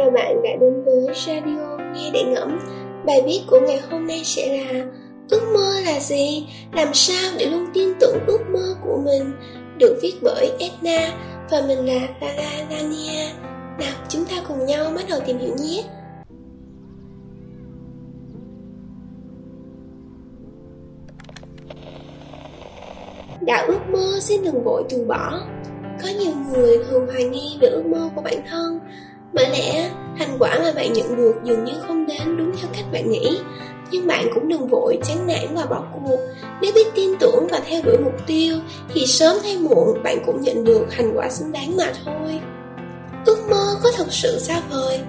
và 0.00 0.10
bạn 0.10 0.42
đã 0.42 0.50
đến 0.60 0.84
với 0.84 1.14
Radio 1.14 1.76
Nghe 1.94 2.10
Để 2.12 2.22
Ngẫm. 2.24 2.58
Bài 3.06 3.22
viết 3.26 3.40
của 3.50 3.60
ngày 3.66 3.80
hôm 3.90 4.06
nay 4.06 4.20
sẽ 4.24 4.58
là, 4.58 4.84
Ước 5.30 5.42
mơ 5.54 5.80
là 5.84 6.00
gì? 6.00 6.46
Làm 6.72 6.88
sao 6.94 7.32
để 7.38 7.46
luôn 7.46 7.66
tin 7.74 7.88
tưởng 8.00 8.16
ước 8.26 8.40
mơ 8.52 8.74
của 8.84 9.00
mình? 9.04 9.32
Được 9.78 9.98
viết 10.02 10.14
bởi 10.22 10.52
Edna 10.58 11.12
và 11.50 11.62
mình 11.68 11.78
là 11.78 12.08
Lala 12.20 12.50
Lania 12.70 13.26
Nào, 13.78 13.94
chúng 14.08 14.24
ta 14.24 14.36
cùng 14.48 14.66
nhau 14.66 14.92
bắt 14.96 15.04
đầu 15.08 15.20
tìm 15.26 15.38
hiểu 15.38 15.54
nhé. 15.62 15.84
Đã 23.40 23.64
ước 23.68 23.80
mơ 23.92 24.18
xin 24.20 24.44
đừng 24.44 24.64
vội 24.64 24.84
từ 24.88 25.04
bỏ. 25.04 25.40
Có 26.02 26.08
nhiều 26.18 26.32
người 26.52 26.78
thường 26.84 27.06
hoài 27.06 27.24
nghi 27.24 27.58
về 27.60 27.68
ước 27.68 27.86
mơ 27.86 28.10
của 28.14 28.22
bản 28.22 28.42
thân 28.50 28.80
bởi 29.32 29.50
lẽ, 29.50 29.90
thành 30.18 30.36
quả 30.38 30.58
mà 30.58 30.72
bạn 30.72 30.92
nhận 30.92 31.16
được 31.16 31.34
dường 31.44 31.64
như 31.64 31.72
không 31.86 32.06
đến 32.06 32.36
đúng 32.36 32.52
theo 32.56 32.70
cách 32.74 32.84
bạn 32.92 33.10
nghĩ. 33.10 33.38
Nhưng 33.90 34.06
bạn 34.06 34.26
cũng 34.34 34.48
đừng 34.48 34.68
vội 34.68 34.98
chán 35.04 35.26
nản 35.26 35.54
và 35.54 35.66
bỏ 35.66 35.84
cuộc. 35.92 36.18
Nếu 36.62 36.72
biết 36.74 36.86
tin 36.94 37.10
tưởng 37.20 37.46
và 37.50 37.60
theo 37.68 37.82
đuổi 37.82 37.98
mục 37.98 38.26
tiêu 38.26 38.56
Thì 38.94 39.06
sớm 39.06 39.36
hay 39.42 39.58
muộn 39.58 40.02
bạn 40.02 40.18
cũng 40.26 40.40
nhận 40.40 40.64
được 40.64 40.86
thành 40.90 41.12
quả 41.16 41.28
xứng 41.30 41.52
đáng 41.52 41.76
mà 41.76 41.92
thôi. 42.04 42.40
Ước 43.26 43.38
mơ 43.50 43.74
có 43.82 43.90
thật 43.96 44.06
sự 44.10 44.38
xa 44.38 44.60
vời. 44.70 45.00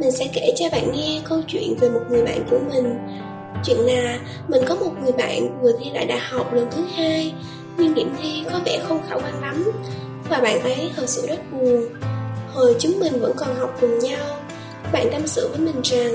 Mình 0.00 0.10
sẽ 0.10 0.28
kể 0.34 0.54
cho 0.56 0.66
bạn 0.72 0.92
nghe 0.92 1.20
câu 1.24 1.40
chuyện 1.46 1.76
về 1.80 1.88
một 1.88 2.00
người 2.10 2.24
bạn 2.24 2.44
của 2.50 2.58
mình. 2.72 2.98
Chuyện 3.64 3.78
là 3.78 4.18
mình 4.48 4.62
có 4.68 4.74
một 4.74 4.92
người 5.02 5.12
bạn 5.12 5.60
vừa 5.60 5.72
thi 5.80 5.90
lại 5.94 6.06
đại 6.06 6.18
học 6.18 6.54
lần 6.54 6.66
thứ 6.70 6.82
hai 6.96 7.34
Nhưng 7.78 7.94
điểm 7.94 8.14
thi 8.22 8.44
có 8.52 8.60
vẻ 8.64 8.80
không 8.88 9.02
khả 9.08 9.14
quan 9.14 9.40
lắm 9.42 9.70
Và 10.30 10.38
bạn 10.38 10.62
ấy 10.62 10.90
thật 10.96 11.08
sự 11.08 11.26
rất 11.26 11.52
buồn. 11.52 12.11
Hồi 12.54 12.76
chúng 12.78 13.00
mình 13.00 13.20
vẫn 13.20 13.32
còn 13.36 13.54
học 13.54 13.76
cùng 13.80 13.98
nhau 13.98 14.36
Bạn 14.92 15.08
tâm 15.12 15.26
sự 15.26 15.48
với 15.48 15.58
mình 15.58 15.80
rằng 15.84 16.14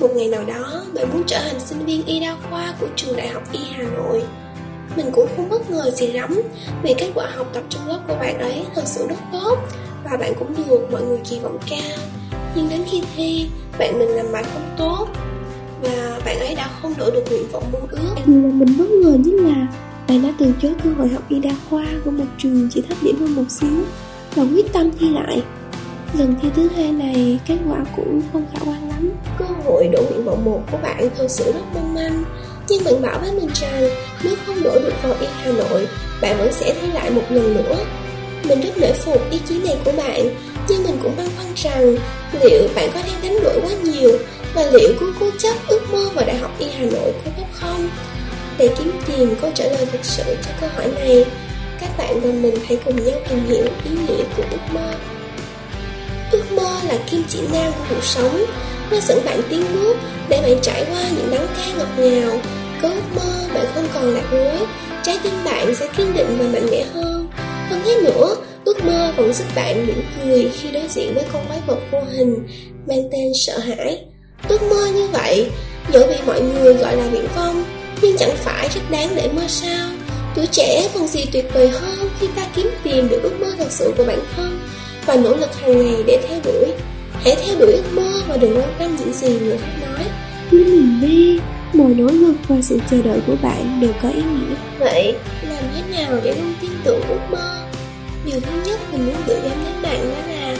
Một 0.00 0.08
ngày 0.14 0.28
nào 0.28 0.44
đó 0.44 0.84
bạn 0.94 1.08
muốn 1.12 1.22
trở 1.26 1.38
thành 1.38 1.60
sinh 1.60 1.84
viên 1.84 2.06
y 2.06 2.20
đa 2.20 2.36
khoa 2.50 2.74
của 2.80 2.86
trường 2.96 3.16
đại 3.16 3.28
học 3.28 3.42
y 3.52 3.60
Hà 3.72 3.82
Nội. 3.82 4.22
Mình 4.96 5.06
cũng 5.12 5.26
không 5.36 5.48
bất 5.48 5.70
ngờ 5.70 5.90
gì 5.90 6.06
lắm 6.06 6.42
Vì 6.82 6.94
kết 6.98 7.10
quả 7.14 7.26
học 7.36 7.50
tập 7.54 7.62
trong 7.68 7.88
lớp 7.88 7.98
của 8.08 8.14
bạn 8.14 8.38
ấy 8.38 8.64
thật 8.74 8.82
sự 8.84 9.06
rất 9.08 9.18
tốt 9.32 9.58
Và 10.04 10.16
bạn 10.16 10.32
cũng 10.38 10.54
được 10.56 10.92
mọi 10.92 11.02
người 11.02 11.18
kỳ 11.30 11.38
vọng 11.40 11.58
cao. 11.70 11.98
Nhưng 12.54 12.68
đến 12.68 12.80
khi 12.90 13.02
thi, 13.16 13.48
bạn 13.78 13.98
mình 13.98 14.08
làm 14.08 14.32
bài 14.32 14.44
không 14.52 14.74
tốt 14.78 15.06
Và 15.82 16.20
bạn 16.24 16.38
ấy 16.38 16.54
đã 16.54 16.70
không 16.82 16.94
đổi 16.98 17.10
được 17.10 17.24
nguyện 17.30 17.48
vọng 17.52 17.64
mong 17.72 17.86
ước. 17.90 18.14
Điều 18.26 18.42
làm 18.42 18.58
mình 18.58 18.78
bất 18.78 18.90
ngờ 18.90 19.18
nhất 19.24 19.34
là 19.34 19.66
bạn 20.08 20.22
đã 20.22 20.34
từ 20.38 20.52
chối 20.62 20.74
cơ 20.84 20.90
hội 20.98 21.08
học 21.08 21.22
y 21.28 21.40
đa 21.40 21.50
khoa 21.70 21.86
của 22.04 22.10
một 22.10 22.24
trường 22.38 22.68
chỉ 22.70 22.82
thấp 22.88 22.98
điểm 23.02 23.16
hơn 23.20 23.34
một 23.34 23.50
xíu 23.50 23.84
và 24.34 24.42
quyết 24.54 24.72
tâm 24.72 24.90
thi 24.98 25.08
lại. 25.10 25.42
Lần 26.14 26.34
thi 26.42 26.48
thứ 26.56 26.68
hai 26.76 26.92
này, 26.92 27.38
kết 27.46 27.56
quả 27.68 27.84
cũng 27.96 28.22
không 28.32 28.46
khả 28.52 28.58
quan 28.64 28.88
lắm. 28.88 29.12
Cơ 29.38 29.44
hội 29.64 29.88
đổi 29.92 30.04
nguyện 30.04 30.24
vọng 30.24 30.44
một 30.44 30.60
của 30.70 30.78
bạn 30.82 31.08
thật 31.16 31.26
sự 31.28 31.52
rất 31.52 31.60
mong 31.74 31.94
manh. 31.94 32.24
Nhưng 32.68 32.84
bạn 32.84 33.02
bảo 33.02 33.18
với 33.18 33.32
mình 33.32 33.48
rằng, 33.54 33.88
Nếu 34.24 34.34
không 34.46 34.62
đổi 34.62 34.80
được 34.80 34.92
vào 35.02 35.14
Y 35.20 35.26
Hà 35.26 35.52
Nội, 35.52 35.88
Bạn 36.20 36.38
vẫn 36.38 36.52
sẽ 36.52 36.74
thi 36.80 36.88
lại 36.94 37.10
một 37.10 37.22
lần 37.30 37.54
nữa. 37.54 37.76
Mình 38.44 38.60
rất 38.60 38.78
nể 38.78 38.92
phục 38.92 39.30
ý 39.30 39.40
chí 39.48 39.58
này 39.62 39.76
của 39.84 39.92
bạn, 39.96 40.30
Nhưng 40.68 40.84
mình 40.84 40.98
cũng 41.02 41.16
băn 41.16 41.26
khoăn 41.36 41.46
rằng, 41.56 41.96
Liệu 42.40 42.68
bạn 42.74 42.90
có 42.94 43.02
đang 43.02 43.22
đánh 43.22 43.42
đổi 43.44 43.60
quá 43.62 43.72
nhiều 43.84 44.18
Và 44.54 44.64
liệu 44.72 44.92
cứ 45.00 45.12
cố 45.20 45.30
chấp 45.38 45.54
ước 45.68 45.80
mơ 45.92 46.10
vào 46.14 46.26
Đại 46.26 46.36
học 46.36 46.50
Y 46.58 46.66
Hà 46.70 46.84
Nội 46.84 47.12
có 47.24 47.30
tốt 47.36 47.46
không? 47.52 47.88
Để 48.58 48.74
kiếm 48.78 48.92
tìm 49.06 49.34
câu 49.40 49.50
trả 49.54 49.64
lời 49.64 49.86
thực 49.92 50.04
sự 50.04 50.36
cho 50.42 50.50
câu 50.60 50.70
hỏi 50.74 50.88
này, 50.94 51.24
Các 51.80 51.90
bạn 51.98 52.20
và 52.20 52.30
mình 52.32 52.54
hãy 52.68 52.78
cùng 52.84 53.04
nhau 53.04 53.20
tìm 53.28 53.38
hiểu 53.46 53.64
ý 53.84 53.90
nghĩa 53.90 54.24
của 54.36 54.42
ước 54.50 54.74
mơ 54.74 54.94
mơ 56.58 56.76
là 56.88 56.98
kim 57.10 57.22
chỉ 57.28 57.38
nam 57.52 57.72
của 57.72 57.84
cuộc 57.88 58.04
sống. 58.04 58.44
Nó 58.90 58.96
dẫn 59.00 59.24
bạn 59.24 59.40
tiến 59.50 59.64
bước 59.74 59.96
để 60.28 60.40
bạn 60.42 60.58
trải 60.62 60.84
qua 60.90 61.02
những 61.16 61.30
đắng 61.30 61.46
cay 61.56 61.72
ngọt 61.78 61.88
ngào. 61.98 62.40
Có 62.82 62.88
ước 62.88 63.16
mơ 63.16 63.48
bạn 63.54 63.66
không 63.74 63.88
còn 63.94 64.14
lạc 64.14 64.32
lối. 64.32 64.66
Trái 65.04 65.18
tim 65.22 65.32
bạn 65.44 65.74
sẽ 65.74 65.88
kiên 65.96 66.14
định 66.14 66.36
và 66.38 66.44
mạnh 66.52 66.66
mẽ 66.70 66.84
hơn. 66.94 67.28
Hơn 67.70 67.80
thế 67.84 68.00
nữa, 68.04 68.36
ước 68.64 68.84
mơ 68.84 69.12
còn 69.16 69.32
giúp 69.32 69.44
bạn 69.54 69.86
mỉm 69.86 70.02
cười 70.16 70.50
khi 70.60 70.70
đối 70.70 70.88
diện 70.88 71.14
với 71.14 71.24
con 71.32 71.46
quái 71.48 71.60
vật 71.66 71.78
vô 71.92 71.98
hình 72.12 72.46
mang 72.88 73.08
tên 73.12 73.32
sợ 73.34 73.58
hãi. 73.58 74.04
Ước 74.48 74.62
mơ 74.62 74.86
như 74.94 75.06
vậy, 75.06 75.50
dẫu 75.92 76.06
bị 76.06 76.14
mọi 76.26 76.40
người 76.40 76.74
gọi 76.74 76.96
là 76.96 77.08
viễn 77.08 77.26
vông 77.36 77.64
Nhưng 78.02 78.16
chẳng 78.16 78.36
phải 78.36 78.68
rất 78.74 78.80
đáng 78.90 79.08
để 79.14 79.28
mơ 79.32 79.42
sao. 79.48 79.90
Tuổi 80.34 80.46
trẻ 80.46 80.88
còn 80.94 81.08
gì 81.08 81.24
tuyệt 81.32 81.44
vời 81.54 81.68
hơn 81.68 82.08
khi 82.20 82.26
ta 82.36 82.46
kiếm 82.54 82.70
tìm 82.82 83.08
được 83.08 83.20
ước 83.22 83.40
mơ 83.40 83.46
thật 83.58 83.66
sự 83.70 83.92
của 83.96 84.04
bản 84.04 84.18
thân 84.36 84.60
và 85.08 85.16
nỗ 85.16 85.36
lực 85.36 85.60
hàng 85.60 85.78
ngày 85.78 86.02
để 86.06 86.20
theo 86.28 86.40
đuổi. 86.44 86.72
Hãy 87.24 87.36
theo 87.44 87.58
đuổi 87.58 87.72
ước 87.72 87.92
mơ 87.94 88.22
và 88.28 88.36
đừng 88.36 88.56
quan 88.56 88.74
tâm 88.78 88.96
những 88.96 89.12
gì 89.12 89.38
người 89.38 89.58
khác 89.58 89.72
nói. 89.82 90.06
Cứ 90.50 90.58
nhìn 90.58 91.00
đi, 91.00 91.40
mọi 91.72 91.94
nỗ 91.94 92.06
lực 92.06 92.34
và 92.48 92.56
sự 92.62 92.80
chờ 92.90 93.02
đợi 93.02 93.20
của 93.26 93.36
bạn 93.42 93.80
đều 93.80 93.92
có 94.02 94.08
ý 94.08 94.22
nghĩa. 94.22 94.54
Vậy, 94.78 95.14
làm 95.48 95.64
thế 95.74 95.82
nào 95.98 96.18
để 96.24 96.34
luôn 96.34 96.54
tin 96.60 96.70
tưởng 96.84 97.00
ước 97.08 97.20
mơ? 97.30 97.66
Điều 98.26 98.40
thứ 98.40 98.62
nhất 98.66 98.80
mình 98.92 99.06
muốn 99.06 99.16
gửi 99.26 99.40
đến 99.42 99.52
đến 99.64 99.74
bạn 99.82 100.10
đó 100.10 100.32
là 100.32 100.56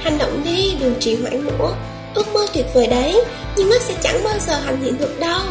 Hành 0.00 0.18
động 0.18 0.40
đi, 0.44 0.74
đừng 0.80 0.94
trì 1.00 1.16
hoãn 1.22 1.44
nữa 1.44 1.74
Ước 2.14 2.34
mơ 2.34 2.46
tuyệt 2.54 2.66
vời 2.74 2.86
đấy, 2.86 3.22
nhưng 3.56 3.68
nó 3.70 3.76
sẽ 3.80 3.94
chẳng 4.00 4.24
bao 4.24 4.38
giờ 4.38 4.60
thành 4.64 4.82
hiện 4.82 4.98
thực 4.98 5.20
đâu 5.20 5.42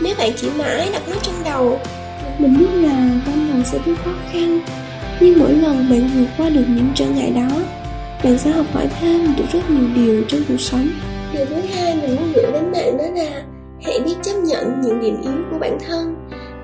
Nếu 0.00 0.14
bạn 0.18 0.30
chỉ 0.36 0.48
mãi 0.58 0.88
đặt 0.92 1.02
nó 1.08 1.16
trong 1.22 1.44
đầu 1.44 1.80
Mình 2.38 2.58
biết 2.58 2.88
là 2.88 3.10
ban 3.26 3.50
đầu 3.52 3.62
sẽ 3.64 3.78
rất 3.86 3.94
khó 4.04 4.10
khăn 4.32 4.60
Nhưng 5.20 5.38
mỗi 5.38 5.52
lần 5.52 5.90
bạn 5.90 6.10
vượt 6.14 6.26
qua 6.36 6.48
được 6.48 6.64
những 6.68 6.92
trở 6.94 7.06
ngại 7.06 7.30
đó 7.30 7.59
bạn 8.24 8.38
sẽ 8.38 8.50
học 8.50 8.66
hỏi 8.72 8.88
thêm 9.00 9.36
được 9.36 9.44
rất 9.52 9.70
nhiều 9.70 9.88
điều 9.94 10.22
trong 10.28 10.40
cuộc 10.48 10.60
sống. 10.60 10.88
Điều 11.32 11.44
thứ 11.46 11.54
hai 11.74 11.96
mình 11.96 12.16
muốn 12.16 12.32
gửi 12.34 12.52
đến 12.52 12.72
bạn 12.72 12.98
đó 12.98 13.04
là 13.14 13.42
hãy 13.82 14.00
biết 14.04 14.14
chấp 14.22 14.34
nhận 14.44 14.80
những 14.80 15.00
điểm 15.00 15.16
yếu 15.22 15.42
của 15.50 15.58
bản 15.60 15.78
thân. 15.88 16.14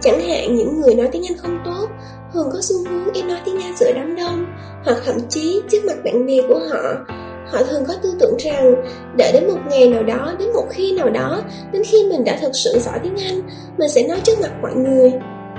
Chẳng 0.00 0.20
hạn 0.20 0.56
những 0.56 0.80
người 0.80 0.94
nói 0.94 1.08
tiếng 1.12 1.22
anh 1.28 1.36
không 1.38 1.58
tốt, 1.64 1.86
thường 2.34 2.48
có 2.52 2.58
xu 2.62 2.76
hướng 2.90 3.12
ít 3.12 3.22
nói 3.22 3.38
tiếng 3.44 3.62
anh 3.62 3.76
giữa 3.76 3.92
đám 3.94 4.16
đông, 4.16 4.46
hoặc 4.84 4.96
thậm 5.06 5.16
chí 5.28 5.62
trước 5.70 5.78
mặt 5.86 5.96
bạn 6.04 6.26
bè 6.26 6.36
của 6.48 6.60
họ. 6.70 6.82
Họ 7.52 7.62
thường 7.62 7.84
có 7.88 7.94
tư 8.02 8.14
tưởng 8.20 8.36
rằng 8.38 8.74
đợi 9.18 9.32
đến 9.32 9.46
một 9.46 9.58
ngày 9.70 9.88
nào 9.88 10.02
đó, 10.02 10.32
đến 10.38 10.48
một 10.52 10.66
khi 10.70 10.92
nào 10.92 11.10
đó, 11.10 11.42
đến 11.72 11.82
khi 11.84 12.06
mình 12.10 12.24
đã 12.24 12.38
thực 12.40 12.52
sự 12.54 12.78
giỏi 12.78 12.98
tiếng 13.02 13.16
anh, 13.16 13.42
mình 13.78 13.88
sẽ 13.88 14.08
nói 14.08 14.20
trước 14.24 14.40
mặt 14.42 14.52
mọi 14.62 14.74
người 14.74 15.12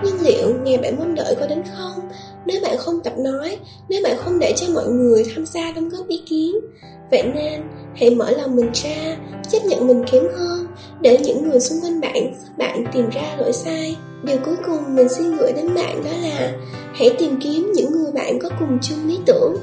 nhưng 0.03 0.21
liệu 0.21 0.53
ngày 0.63 0.77
bạn 0.77 0.95
mong 0.99 1.15
đợi 1.15 1.35
có 1.39 1.47
đến 1.47 1.63
không? 1.77 2.09
Nếu 2.45 2.61
bạn 2.63 2.77
không 2.77 2.99
tập 3.03 3.13
nói, 3.17 3.57
nếu 3.89 4.01
bạn 4.03 4.17
không 4.17 4.39
để 4.39 4.53
cho 4.57 4.67
mọi 4.73 4.87
người 4.87 5.23
tham 5.35 5.45
gia 5.45 5.71
đóng 5.71 5.89
góp 5.89 6.07
ý 6.07 6.21
kiến, 6.25 6.55
vậy 7.11 7.23
nên 7.35 7.61
hãy 7.95 8.09
mở 8.09 8.31
lòng 8.31 8.55
mình 8.55 8.69
ra, 8.73 9.17
chấp 9.51 9.59
nhận 9.65 9.87
mình 9.87 10.03
kém 10.11 10.23
hơn, 10.37 10.67
để 11.01 11.17
những 11.17 11.49
người 11.49 11.59
xung 11.59 11.81
quanh 11.81 12.01
bạn 12.01 12.33
giúp 12.33 12.47
bạn 12.57 12.85
tìm 12.93 13.09
ra 13.09 13.35
lỗi 13.39 13.53
sai. 13.53 13.95
Điều 14.23 14.37
cuối 14.45 14.55
cùng 14.65 14.95
mình 14.95 15.09
xin 15.09 15.37
gửi 15.37 15.53
đến 15.53 15.73
bạn 15.75 16.03
đó 16.03 16.11
là 16.21 16.51
hãy 16.93 17.15
tìm 17.19 17.39
kiếm 17.41 17.71
những 17.75 17.91
người 17.91 18.11
bạn 18.11 18.39
có 18.39 18.49
cùng 18.59 18.77
chung 18.81 19.07
lý 19.07 19.19
tưởng. 19.25 19.55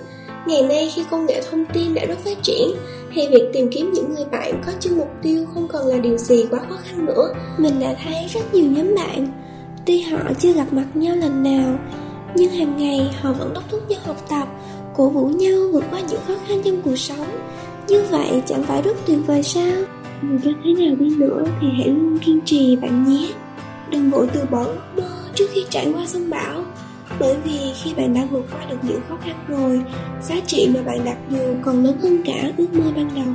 Ngày 0.46 0.62
nay 0.62 0.92
khi 0.94 1.02
công 1.10 1.26
nghệ 1.26 1.42
thông 1.50 1.64
tin 1.72 1.94
đã 1.94 2.04
rất 2.04 2.18
phát 2.24 2.42
triển, 2.42 2.68
thì 3.14 3.28
việc 3.28 3.44
tìm 3.52 3.70
kiếm 3.72 3.92
những 3.92 4.14
người 4.14 4.24
bạn 4.24 4.62
có 4.66 4.72
chung 4.80 4.98
mục 4.98 5.08
tiêu 5.22 5.46
không 5.54 5.68
còn 5.68 5.86
là 5.86 5.98
điều 5.98 6.18
gì 6.18 6.46
quá 6.50 6.60
khó 6.68 6.76
khăn 6.84 7.06
nữa. 7.06 7.34
Mình 7.58 7.80
đã 7.80 7.96
thấy 8.04 8.14
rất 8.34 8.54
nhiều 8.54 8.64
nhóm 8.64 8.94
bạn 8.94 9.43
tuy 9.86 10.00
họ 10.00 10.18
chưa 10.38 10.52
gặp 10.52 10.72
mặt 10.72 10.86
nhau 10.94 11.16
lần 11.16 11.42
nào 11.42 11.78
nhưng 12.34 12.50
hàng 12.50 12.76
ngày 12.76 13.10
họ 13.20 13.32
vẫn 13.32 13.54
đốc 13.54 13.70
thúc 13.70 13.88
nhau 13.88 14.00
học 14.04 14.28
tập 14.28 14.48
cổ 14.94 15.08
vũ 15.08 15.26
nhau 15.26 15.58
vượt 15.72 15.84
qua 15.90 16.00
những 16.00 16.20
khó 16.26 16.34
khăn 16.48 16.60
trong 16.64 16.82
cuộc 16.82 16.96
sống. 16.96 17.26
Như 17.88 18.02
vậy 18.10 18.42
chẳng 18.46 18.62
phải 18.62 18.82
rất 18.82 18.96
tuyệt 19.06 19.18
vời 19.26 19.42
sao? 19.42 19.72
Dù 20.22 20.38
cho 20.44 20.50
thế 20.64 20.86
nào 20.86 20.96
đi 20.98 21.16
nữa 21.16 21.44
thì 21.60 21.66
hãy 21.78 21.88
luôn 21.88 22.18
kiên 22.18 22.40
trì 22.44 22.76
bạn 22.76 23.04
nhé. 23.08 23.28
Đừng 23.90 24.10
vội 24.10 24.28
từ 24.32 24.44
bỏ 24.50 24.64
ước 24.64 24.80
mơ 24.96 25.10
trước 25.34 25.46
khi 25.52 25.64
trải 25.70 25.92
qua 25.94 26.06
sông 26.06 26.30
bão 26.30 26.64
bởi 27.18 27.36
vì 27.44 27.58
khi 27.82 27.94
bạn 27.94 28.14
đã 28.14 28.26
vượt 28.30 28.44
qua 28.52 28.66
được 28.70 28.76
những 28.82 29.00
khó 29.08 29.16
khăn 29.24 29.44
rồi 29.48 29.82
giá 30.22 30.34
trị 30.46 30.70
mà 30.74 30.82
bạn 30.82 31.04
đạt 31.04 31.16
được 31.30 31.54
còn 31.64 31.84
lớn 31.84 31.98
hơn 32.02 32.22
cả 32.24 32.50
ước 32.56 32.74
mơ 32.74 32.84
ban 32.96 33.10
đầu. 33.14 33.34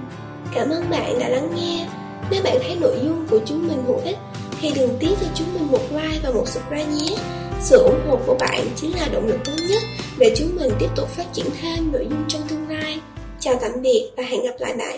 Cảm 0.54 0.70
ơn 0.70 0.84
bạn 0.90 1.20
đã 1.20 1.30
lắng 1.30 1.50
nghe. 1.56 1.88
Nếu 2.32 2.42
bạn 2.44 2.58
thấy 2.62 2.78
nội 2.82 2.98
dung 3.04 3.26
của 3.30 3.40
chúng 3.46 3.68
mình 3.68 3.84
hữu 3.88 3.98
ích 3.98 4.18
thì 4.62 4.72
đừng 4.76 4.98
tiếc 5.00 5.16
cho 5.22 5.28
chúng 5.36 5.54
mình 5.54 5.72
một 5.72 5.82
like 5.92 6.20
và 6.24 6.30
một 6.30 6.48
subscribe 6.48 6.86
nhé 6.86 7.16
sự 7.62 7.84
ủng 7.84 8.02
hộ 8.08 8.20
của 8.26 8.36
bạn 8.40 8.68
chính 8.76 8.96
là 8.96 9.08
động 9.14 9.28
lực 9.28 9.40
lớn 9.48 9.68
nhất 9.70 9.84
để 10.18 10.34
chúng 10.38 10.56
mình 10.56 10.72
tiếp 10.80 10.88
tục 10.96 11.10
phát 11.10 11.26
triển 11.34 11.46
thêm 11.62 11.92
nội 11.92 12.08
dung 12.10 12.24
trong 12.28 12.42
tương 12.48 12.70
lai. 12.70 13.00
Chào 13.40 13.56
tạm 13.62 13.72
biệt 13.82 14.12
và 14.18 14.24
hẹn 14.24 14.44
gặp 14.44 14.56
lại 14.60 14.74
bạn. 14.78 14.98